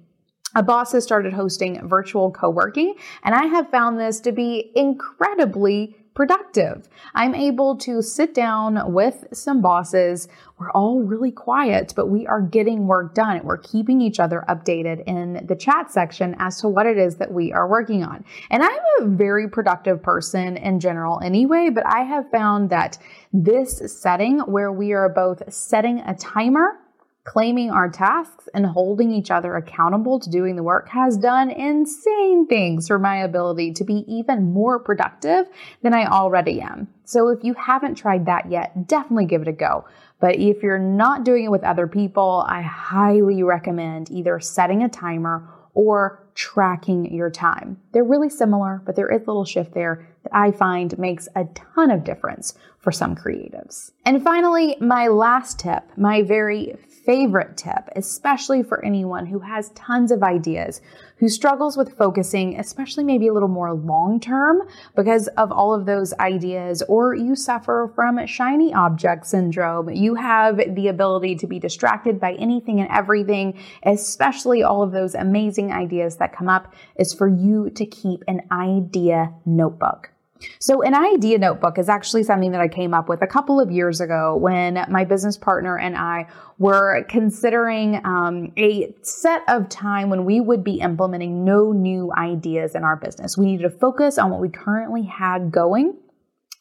boss 0.56 0.92
has 0.92 1.04
started 1.04 1.34
hosting 1.34 1.88
virtual 1.88 2.32
co-working 2.32 2.96
and 3.24 3.34
I 3.36 3.46
have 3.46 3.70
found 3.70 4.00
this 4.00 4.20
to 4.22 4.32
be 4.32 4.72
incredibly 4.76 5.96
productive. 6.14 6.90
I'm 7.16 7.34
able 7.34 7.78
to 7.78 8.02
sit 8.02 8.34
down 8.34 8.92
with 8.92 9.26
some 9.32 9.62
bosses. 9.62 10.28
We're 10.58 10.72
all 10.72 11.02
really 11.02 11.32
quiet, 11.32 11.94
but 11.96 12.08
we 12.08 12.28
are 12.28 12.42
getting 12.42 12.86
work 12.86 13.16
done. 13.16 13.42
We're 13.44 13.58
keeping 13.58 14.02
each 14.02 14.20
other 14.20 14.44
updated 14.50 15.04
in 15.08 15.46
the 15.48 15.56
chat 15.56 15.90
section 15.90 16.36
as 16.38 16.60
to 16.62 16.68
what 16.68 16.86
it 16.86 16.98
is 16.98 17.16
that 17.18 17.32
we 17.32 17.54
are 17.54 17.68
working 17.68 18.04
on. 18.04 18.26
And 18.50 18.62
I'm 18.62 18.80
a 19.00 19.06
very 19.06 19.50
productive 19.50 20.04
person 20.04 20.58
in 20.58 20.80
general 20.80 21.22
anyway, 21.22 21.70
but 21.74 21.86
I 21.88 22.02
have 22.02 22.30
found 22.30 22.70
that 22.72 22.98
this 23.32 23.82
setting 24.02 24.40
where 24.40 24.72
we 24.72 24.92
are 24.92 25.08
both 25.08 25.52
setting 25.52 26.00
a 26.00 26.14
timer 26.16 26.78
claiming 27.24 27.70
our 27.70 27.90
tasks 27.90 28.50
and 28.54 28.66
holding 28.66 29.12
each 29.12 29.30
other 29.30 29.56
accountable 29.56 30.20
to 30.20 30.30
doing 30.30 30.56
the 30.56 30.64
work 30.64 30.90
has 30.90 31.18
done 31.18 31.52
insane 31.52 32.48
things 32.48 32.88
for 32.88 32.98
my 32.98 33.18
ability 33.18 33.74
to 33.74 33.84
be 33.84 34.04
even 34.08 34.52
more 34.52 34.80
productive 34.80 35.46
than 35.84 35.94
I 35.94 36.08
already 36.08 36.62
am. 36.62 36.88
So 37.06 37.30
if 37.30 37.44
you 37.44 37.54
haven't 37.54 37.96
tried 37.96 38.26
that 38.26 38.50
yet, 38.50 38.88
definitely 38.88 39.26
give 39.26 39.44
it 39.44 39.48
a 39.48 39.54
go. 39.54 39.86
But 40.20 40.38
if 40.38 40.64
you're 40.64 40.80
not 40.80 41.24
doing 41.24 41.46
it 41.46 41.52
with 41.52 41.64
other 41.64 41.88
people, 41.88 42.46
I 42.48 42.62
highly 42.62 43.44
recommend 43.44 44.10
either 44.10 44.40
setting 44.40 44.84
a 44.84 44.90
timer 44.90 45.48
or 45.74 46.28
tracking 46.36 47.14
your 47.14 47.30
time. 47.30 47.78
They're 47.92 48.04
really 48.04 48.30
similar, 48.30 48.82
but 48.86 48.96
there 48.96 49.10
is 49.10 49.22
a 49.24 49.26
little 49.26 49.46
shift 49.46 49.74
there 49.74 50.08
that 50.24 50.36
I 50.36 50.52
find 50.52 50.98
makes 50.98 51.28
a 51.36 51.46
ton 51.76 51.92
of 51.92 52.04
difference 52.04 52.56
for 52.80 52.92
some 52.92 53.16
creatives. 53.16 53.92
And 54.06 54.24
finally, 54.24 54.78
my 54.80 55.08
last 55.08 55.60
tip, 55.60 55.84
my 55.98 56.24
very 56.24 56.76
favorite 57.06 57.58
tip, 57.58 57.90
especially 57.96 58.64
for 58.64 58.84
anyone 58.84 59.26
who 59.26 59.40
has 59.40 59.70
tons 59.72 60.12
of 60.12 60.24
ideas, 60.24 60.82
who 61.18 61.30
struggles 61.30 61.78
with 61.78 61.98
focusing, 61.98 62.60
especially 62.60 63.04
maybe 63.04 63.28
a 63.28 63.34
little 63.34 63.50
more 63.50 63.74
long 63.74 64.20
term 64.20 64.62
because 64.96 65.28
of 65.30 65.52
all 65.52 65.74
of 65.74 65.86
those 65.86 66.14
ideas, 66.20 66.82
or 66.88 67.16
you 67.16 67.36
suffer 67.36 67.92
from 67.96 68.26
shiny 68.26 68.74
object 68.74 69.26
syndrome. 69.28 69.90
You 69.90 70.16
have 70.16 70.58
the 70.76 70.88
ability 70.88 71.36
to 71.36 71.48
be 71.48 71.60
distracted 71.60 72.20
by 72.20 72.34
anything 72.34 72.80
and 72.80 72.90
everything, 72.90 73.60
especially 73.84 74.64
all 74.64 74.84
of 74.84 74.92
those 74.92 75.16
amazing 75.16 75.72
ideas 75.72 76.18
that 76.18 76.36
come 76.36 76.50
up, 76.50 76.74
is 76.98 77.14
for 77.14 77.28
you 77.28 77.70
to 77.72 77.86
keep 77.86 78.24
an 78.28 78.42
idea 78.52 79.34
notebook. 79.46 80.12
So, 80.60 80.82
an 80.82 80.94
idea 80.94 81.38
notebook 81.38 81.78
is 81.78 81.90
actually 81.90 82.24
something 82.24 82.52
that 82.52 82.62
I 82.62 82.68
came 82.68 82.94
up 82.94 83.10
with 83.10 83.22
a 83.22 83.28
couple 83.28 83.60
of 83.60 83.72
years 83.72 84.02
ago 84.02 84.36
when 84.36 84.86
my 84.90 85.06
business 85.06 85.38
partner 85.38 85.78
and 85.78 85.96
I 85.96 86.28
were 86.58 87.04
considering 87.10 88.02
um, 88.06 88.52
a 88.58 88.94
set 89.02 89.44
of 89.48 89.70
time 89.70 90.10
when 90.10 90.26
we 90.26 90.40
would 90.40 90.64
be 90.64 90.80
implementing 90.80 91.44
no 91.44 91.72
new 91.72 92.12
ideas 92.18 92.76
in 92.76 92.84
our 92.84 92.96
business. 92.96 93.38
We 93.38 93.46
needed 93.46 93.64
to 93.64 93.70
focus 93.70 94.18
on 94.18 94.30
what 94.30 94.40
we 94.40 94.50
currently 94.50 95.04
had 95.04 95.52
going 95.52 95.98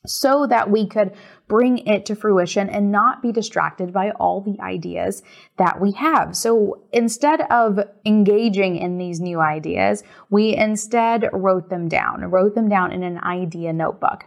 so 0.07 0.47
that 0.47 0.71
we 0.71 0.87
could 0.87 1.13
bring 1.47 1.79
it 1.79 2.07
to 2.07 2.15
fruition 2.15 2.71
and 2.71 2.91
not 2.93 3.23
be 3.23 3.33
distracted 3.33 3.93
by 3.93 4.11
all 4.13 4.41
the 4.41 4.59
ideas 4.61 5.23
that 5.59 5.81
we 5.81 5.93
have. 5.93 6.37
So 6.37 6.83
instead 6.93 7.41
of 7.51 7.81
engaging 8.07 8.77
in 8.77 8.99
these 8.99 9.21
new 9.21 9.41
ideas, 9.41 10.03
we 10.31 10.57
instead 10.57 11.29
wrote 11.33 11.69
them 11.69 11.89
down, 11.89 12.31
wrote 12.31 12.55
them 12.55 12.69
down 12.69 12.93
in 12.93 13.03
an 13.03 13.19
idea 13.19 13.73
notebook. 13.73 14.25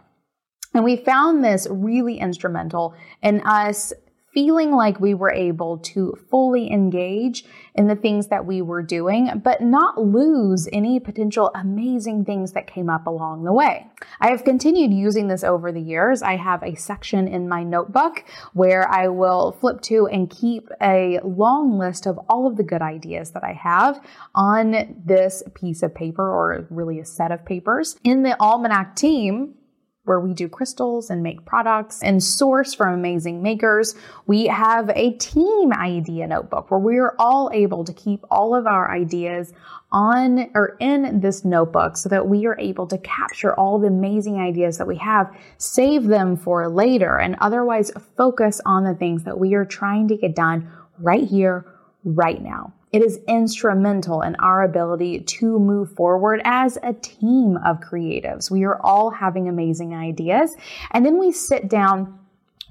And 0.74 0.84
we 0.84 0.96
found 0.96 1.42
this 1.44 1.66
really 1.70 2.18
instrumental 2.18 2.94
in 3.22 3.40
us 3.42 3.92
feeling 4.34 4.72
like 4.72 5.00
we 5.00 5.14
were 5.14 5.32
able 5.32 5.78
to 5.78 6.18
fully 6.28 6.70
engage 6.70 7.44
in 7.76 7.86
the 7.86 7.96
things 7.96 8.26
that 8.28 8.44
we 8.44 8.60
were 8.60 8.82
doing, 8.82 9.30
but 9.42 9.60
not 9.60 9.98
lose 9.98 10.68
any 10.72 11.00
potential 11.00 11.50
amazing 11.54 12.24
things 12.24 12.52
that 12.52 12.66
came 12.66 12.90
up 12.90 13.06
along 13.06 13.44
the 13.44 13.52
way. 13.52 13.86
I 14.20 14.30
have 14.30 14.44
continued 14.44 14.92
using 14.92 15.28
this 15.28 15.44
over 15.44 15.72
the 15.72 15.80
years. 15.80 16.20
I 16.22 16.36
have 16.36 16.62
a 16.62 16.74
section 16.74 17.26
in 17.28 17.48
my 17.48 17.62
notebook 17.62 18.24
where 18.52 18.88
I 18.90 19.08
will 19.08 19.52
flip 19.60 19.80
to 19.82 20.06
and 20.08 20.28
keep 20.28 20.68
a 20.82 21.20
long 21.24 21.78
list 21.78 22.06
of 22.06 22.18
all 22.28 22.46
of 22.46 22.56
the 22.56 22.64
good 22.64 22.82
ideas 22.82 23.30
that 23.32 23.44
I 23.44 23.52
have 23.52 24.00
on 24.34 25.00
this 25.04 25.42
piece 25.54 25.82
of 25.82 25.94
paper 25.94 26.28
or 26.28 26.66
really 26.70 26.98
a 26.98 27.04
set 27.04 27.32
of 27.32 27.44
papers. 27.44 27.96
In 28.04 28.22
the 28.22 28.36
Almanac 28.40 28.96
team, 28.96 29.54
where 30.04 30.20
we 30.20 30.34
do 30.34 30.48
crystals 30.48 31.08
and 31.10 31.22
make 31.22 31.44
products 31.44 32.02
and 32.02 32.22
source 32.22 32.74
from 32.74 32.94
amazing 32.94 33.42
makers. 33.42 33.94
We 34.26 34.46
have 34.46 34.90
a 34.90 35.12
team 35.12 35.72
idea 35.72 36.26
notebook 36.26 36.70
where 36.70 36.80
we 36.80 36.98
are 36.98 37.14
all 37.18 37.50
able 37.52 37.84
to 37.84 37.92
keep 37.92 38.22
all 38.30 38.54
of 38.54 38.66
our 38.66 38.90
ideas 38.90 39.52
on 39.90 40.50
or 40.54 40.76
in 40.80 41.20
this 41.20 41.44
notebook 41.44 41.96
so 41.96 42.08
that 42.08 42.28
we 42.28 42.46
are 42.46 42.58
able 42.58 42.86
to 42.88 42.98
capture 42.98 43.54
all 43.54 43.78
the 43.78 43.86
amazing 43.86 44.36
ideas 44.36 44.76
that 44.76 44.86
we 44.86 44.96
have, 44.96 45.34
save 45.56 46.04
them 46.04 46.36
for 46.36 46.68
later, 46.68 47.18
and 47.18 47.36
otherwise 47.40 47.90
focus 48.16 48.60
on 48.66 48.84
the 48.84 48.94
things 48.94 49.24
that 49.24 49.38
we 49.38 49.54
are 49.54 49.64
trying 49.64 50.08
to 50.08 50.16
get 50.16 50.34
done 50.34 50.70
right 50.98 51.24
here, 51.24 51.64
right 52.04 52.42
now. 52.42 52.72
It 52.92 53.02
is 53.02 53.18
instrumental 53.26 54.22
in 54.22 54.36
our 54.36 54.62
ability 54.62 55.20
to 55.20 55.58
move 55.58 55.90
forward 55.96 56.40
as 56.44 56.78
a 56.82 56.92
team 56.92 57.58
of 57.64 57.80
creatives. 57.80 58.50
We 58.50 58.64
are 58.64 58.80
all 58.82 59.10
having 59.10 59.48
amazing 59.48 59.94
ideas. 59.94 60.54
And 60.92 61.04
then 61.04 61.18
we 61.18 61.32
sit 61.32 61.68
down 61.68 62.18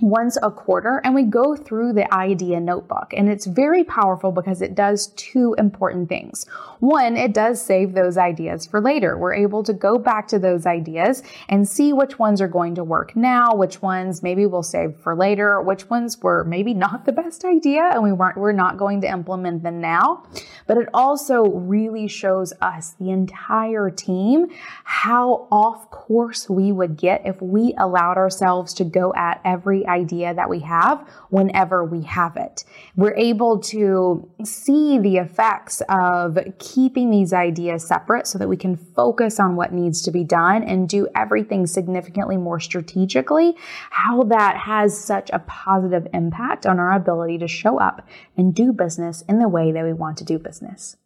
once 0.01 0.37
a 0.41 0.49
quarter 0.49 1.01
and 1.03 1.13
we 1.13 1.23
go 1.23 1.55
through 1.55 1.93
the 1.93 2.11
idea 2.13 2.59
notebook. 2.59 3.13
And 3.15 3.29
it's 3.29 3.45
very 3.45 3.83
powerful 3.83 4.31
because 4.31 4.61
it 4.61 4.75
does 4.75 5.07
two 5.15 5.55
important 5.57 6.09
things. 6.09 6.45
One, 6.79 7.15
it 7.15 7.33
does 7.33 7.61
save 7.61 7.93
those 7.93 8.17
ideas 8.17 8.65
for 8.65 8.81
later. 8.81 9.17
We're 9.17 9.35
able 9.35 9.63
to 9.63 9.73
go 9.73 9.97
back 9.97 10.27
to 10.29 10.39
those 10.39 10.65
ideas 10.65 11.23
and 11.47 11.67
see 11.67 11.93
which 11.93 12.19
ones 12.19 12.41
are 12.41 12.47
going 12.47 12.75
to 12.75 12.83
work 12.83 13.15
now, 13.15 13.53
which 13.53 13.81
ones 13.81 14.23
maybe 14.23 14.45
we'll 14.45 14.63
save 14.63 14.95
for 14.97 15.15
later, 15.15 15.61
which 15.61 15.89
ones 15.89 16.19
were 16.21 16.43
maybe 16.43 16.73
not 16.73 17.05
the 17.05 17.11
best 17.11 17.45
idea 17.45 17.89
and 17.93 18.03
we 18.03 18.11
weren't, 18.11 18.37
we're 18.37 18.51
not 18.51 18.77
going 18.77 19.01
to 19.01 19.07
implement 19.07 19.63
them 19.63 19.79
now. 19.79 20.25
But 20.67 20.77
it 20.77 20.89
also 20.93 21.43
really 21.43 22.07
shows 22.07 22.53
us, 22.61 22.95
the 22.99 23.11
entire 23.11 23.89
team, 23.89 24.47
how 24.83 25.47
off 25.51 25.89
course 25.91 26.49
we 26.49 26.71
would 26.71 26.97
get 26.97 27.25
if 27.25 27.41
we 27.41 27.75
allowed 27.77 28.17
ourselves 28.17 28.73
to 28.75 28.83
go 28.83 29.13
at 29.13 29.41
idea 29.87 30.33
that 30.33 30.49
we 30.49 30.59
have 30.59 31.07
whenever 31.29 31.83
we 31.83 32.03
have 32.03 32.37
it. 32.37 32.63
We're 32.95 33.15
able 33.15 33.59
to 33.59 34.29
see 34.43 34.99
the 34.99 35.17
effects 35.17 35.81
of 35.89 36.37
keeping 36.59 37.09
these 37.09 37.33
ideas 37.33 37.85
separate 37.85 38.27
so 38.27 38.37
that 38.39 38.47
we 38.47 38.57
can 38.57 38.75
focus 38.75 39.39
on 39.39 39.55
what 39.55 39.73
needs 39.73 40.01
to 40.03 40.11
be 40.11 40.23
done 40.23 40.63
and 40.63 40.87
do 40.87 41.07
everything 41.15 41.67
significantly 41.67 42.37
more 42.37 42.59
strategically, 42.59 43.55
how 43.89 44.23
that 44.23 44.57
has 44.57 44.97
such 44.97 45.29
a 45.31 45.39
positive 45.39 46.07
impact 46.13 46.65
on 46.65 46.79
our 46.79 46.93
ability 46.93 47.37
to 47.39 47.47
show 47.47 47.79
up 47.79 48.07
and 48.37 48.55
do 48.55 48.71
business 48.73 49.23
in 49.27 49.39
the 49.39 49.49
way 49.49 49.71
that 49.71 49.83
we 49.83 49.93
want 49.93 50.17
to 50.17 50.23
do 50.23 50.39
business. 50.39 50.97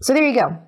So 0.00 0.12
there 0.14 0.26
you 0.26 0.34
go. 0.34 0.58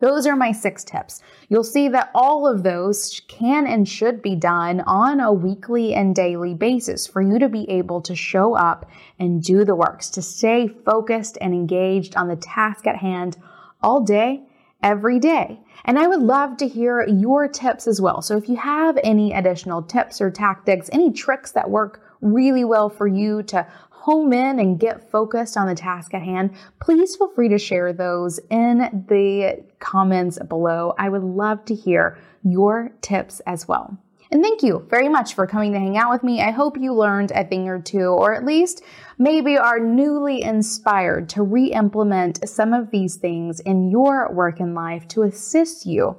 Those 0.00 0.26
are 0.26 0.36
my 0.36 0.52
six 0.52 0.84
tips. 0.84 1.22
You'll 1.48 1.64
see 1.64 1.88
that 1.88 2.10
all 2.14 2.46
of 2.46 2.62
those 2.62 3.20
can 3.28 3.66
and 3.66 3.88
should 3.88 4.22
be 4.22 4.34
done 4.34 4.80
on 4.82 5.20
a 5.20 5.32
weekly 5.32 5.94
and 5.94 6.14
daily 6.14 6.54
basis 6.54 7.06
for 7.06 7.22
you 7.22 7.38
to 7.38 7.48
be 7.48 7.68
able 7.70 8.00
to 8.02 8.14
show 8.14 8.54
up 8.54 8.90
and 9.18 9.42
do 9.42 9.64
the 9.64 9.74
works, 9.74 10.10
to 10.10 10.22
stay 10.22 10.68
focused 10.68 11.38
and 11.40 11.54
engaged 11.54 12.16
on 12.16 12.28
the 12.28 12.36
task 12.36 12.86
at 12.86 12.96
hand 12.96 13.36
all 13.82 14.00
day 14.00 14.42
every 14.82 15.18
day. 15.18 15.60
And 15.84 15.98
I 15.98 16.06
would 16.06 16.20
love 16.20 16.56
to 16.58 16.68
hear 16.68 17.06
your 17.06 17.48
tips 17.48 17.86
as 17.86 18.00
well. 18.00 18.22
So 18.22 18.36
if 18.36 18.48
you 18.48 18.56
have 18.56 18.98
any 19.02 19.32
additional 19.32 19.82
tips 19.82 20.20
or 20.20 20.30
tactics, 20.30 20.90
any 20.92 21.10
tricks 21.10 21.52
that 21.52 21.70
work 21.70 22.02
really 22.20 22.64
well 22.64 22.88
for 22.88 23.06
you 23.06 23.42
to 23.42 23.66
home 24.04 24.34
in 24.34 24.58
and 24.58 24.78
get 24.78 25.10
focused 25.10 25.56
on 25.56 25.66
the 25.66 25.74
task 25.74 26.12
at 26.12 26.20
hand, 26.20 26.50
please 26.78 27.16
feel 27.16 27.30
free 27.30 27.48
to 27.48 27.56
share 27.56 27.90
those 27.90 28.38
in 28.50 29.06
the 29.08 29.64
comments 29.78 30.38
below. 30.46 30.92
I 30.98 31.08
would 31.08 31.22
love 31.22 31.64
to 31.64 31.74
hear 31.74 32.18
your 32.42 32.92
tips 33.00 33.40
as 33.46 33.66
well. 33.66 33.96
And 34.30 34.42
thank 34.42 34.62
you 34.62 34.86
very 34.90 35.08
much 35.08 35.32
for 35.32 35.46
coming 35.46 35.72
to 35.72 35.78
hang 35.78 35.96
out 35.96 36.10
with 36.10 36.22
me. 36.22 36.42
I 36.42 36.50
hope 36.50 36.76
you 36.76 36.92
learned 36.92 37.30
a 37.30 37.44
thing 37.44 37.66
or 37.66 37.80
two, 37.80 38.08
or 38.08 38.34
at 38.34 38.44
least 38.44 38.82
maybe 39.16 39.56
are 39.56 39.80
newly 39.80 40.42
inspired 40.42 41.30
to 41.30 41.42
re 41.42 41.72
implement 41.72 42.46
some 42.46 42.74
of 42.74 42.90
these 42.90 43.16
things 43.16 43.60
in 43.60 43.90
your 43.90 44.30
work 44.30 44.60
and 44.60 44.74
life 44.74 45.08
to 45.08 45.22
assist 45.22 45.86
you 45.86 46.18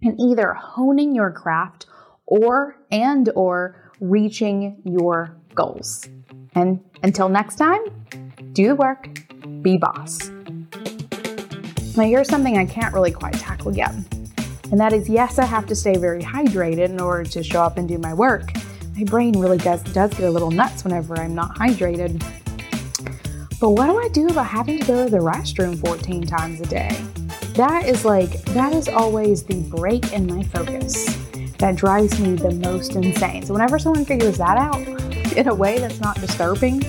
in 0.00 0.20
either 0.20 0.52
honing 0.52 1.12
your 1.12 1.32
craft 1.32 1.86
or 2.24 2.76
and 2.92 3.30
or 3.34 3.90
reaching 3.98 4.80
your 4.84 5.36
goals. 5.56 6.06
And 6.56 6.82
until 7.02 7.28
next 7.28 7.56
time, 7.56 7.84
do 8.54 8.68
the 8.68 8.74
work, 8.74 9.08
be 9.60 9.76
boss. 9.76 10.30
Now, 11.96 12.04
here's 12.04 12.28
something 12.28 12.56
I 12.56 12.64
can't 12.64 12.94
really 12.94 13.12
quite 13.12 13.34
tackle 13.34 13.76
yet. 13.76 13.94
And 14.70 14.80
that 14.80 14.94
is 14.94 15.06
yes, 15.08 15.38
I 15.38 15.44
have 15.44 15.66
to 15.66 15.74
stay 15.74 15.98
very 15.98 16.22
hydrated 16.22 16.88
in 16.88 16.98
order 16.98 17.24
to 17.24 17.42
show 17.42 17.62
up 17.62 17.76
and 17.76 17.86
do 17.86 17.98
my 17.98 18.14
work. 18.14 18.50
My 18.96 19.04
brain 19.04 19.38
really 19.38 19.58
does, 19.58 19.82
does 19.84 20.10
get 20.14 20.22
a 20.22 20.30
little 20.30 20.50
nuts 20.50 20.82
whenever 20.82 21.18
I'm 21.18 21.34
not 21.34 21.54
hydrated. 21.56 22.24
But 23.60 23.70
what 23.70 23.86
do 23.86 23.98
I 23.98 24.08
do 24.08 24.26
about 24.26 24.46
having 24.46 24.78
to 24.80 24.86
go 24.86 25.04
to 25.04 25.10
the 25.10 25.18
restroom 25.18 25.78
14 25.78 26.22
times 26.22 26.60
a 26.60 26.66
day? 26.66 26.98
That 27.52 27.86
is 27.86 28.06
like, 28.06 28.42
that 28.54 28.72
is 28.72 28.88
always 28.88 29.42
the 29.42 29.60
break 29.60 30.12
in 30.12 30.26
my 30.26 30.42
focus 30.42 31.04
that 31.58 31.76
drives 31.76 32.18
me 32.18 32.34
the 32.34 32.52
most 32.52 32.96
insane. 32.96 33.44
So 33.44 33.52
whenever 33.52 33.78
someone 33.78 34.06
figures 34.06 34.38
that 34.38 34.56
out 34.56 35.05
in 35.36 35.48
a 35.48 35.54
way 35.54 35.78
that's 35.78 36.00
not 36.00 36.18
disturbing, 36.20 36.80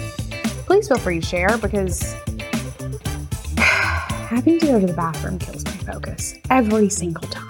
please 0.65 0.87
feel 0.87 0.97
free 0.97 1.19
to 1.19 1.25
share 1.25 1.57
because 1.57 2.13
having 3.57 4.57
to 4.59 4.65
go 4.65 4.79
to 4.79 4.87
the 4.87 4.93
bathroom 4.93 5.37
kills 5.37 5.65
my 5.65 5.71
focus 5.71 6.35
every 6.49 6.89
single 6.89 7.27
time. 7.27 7.46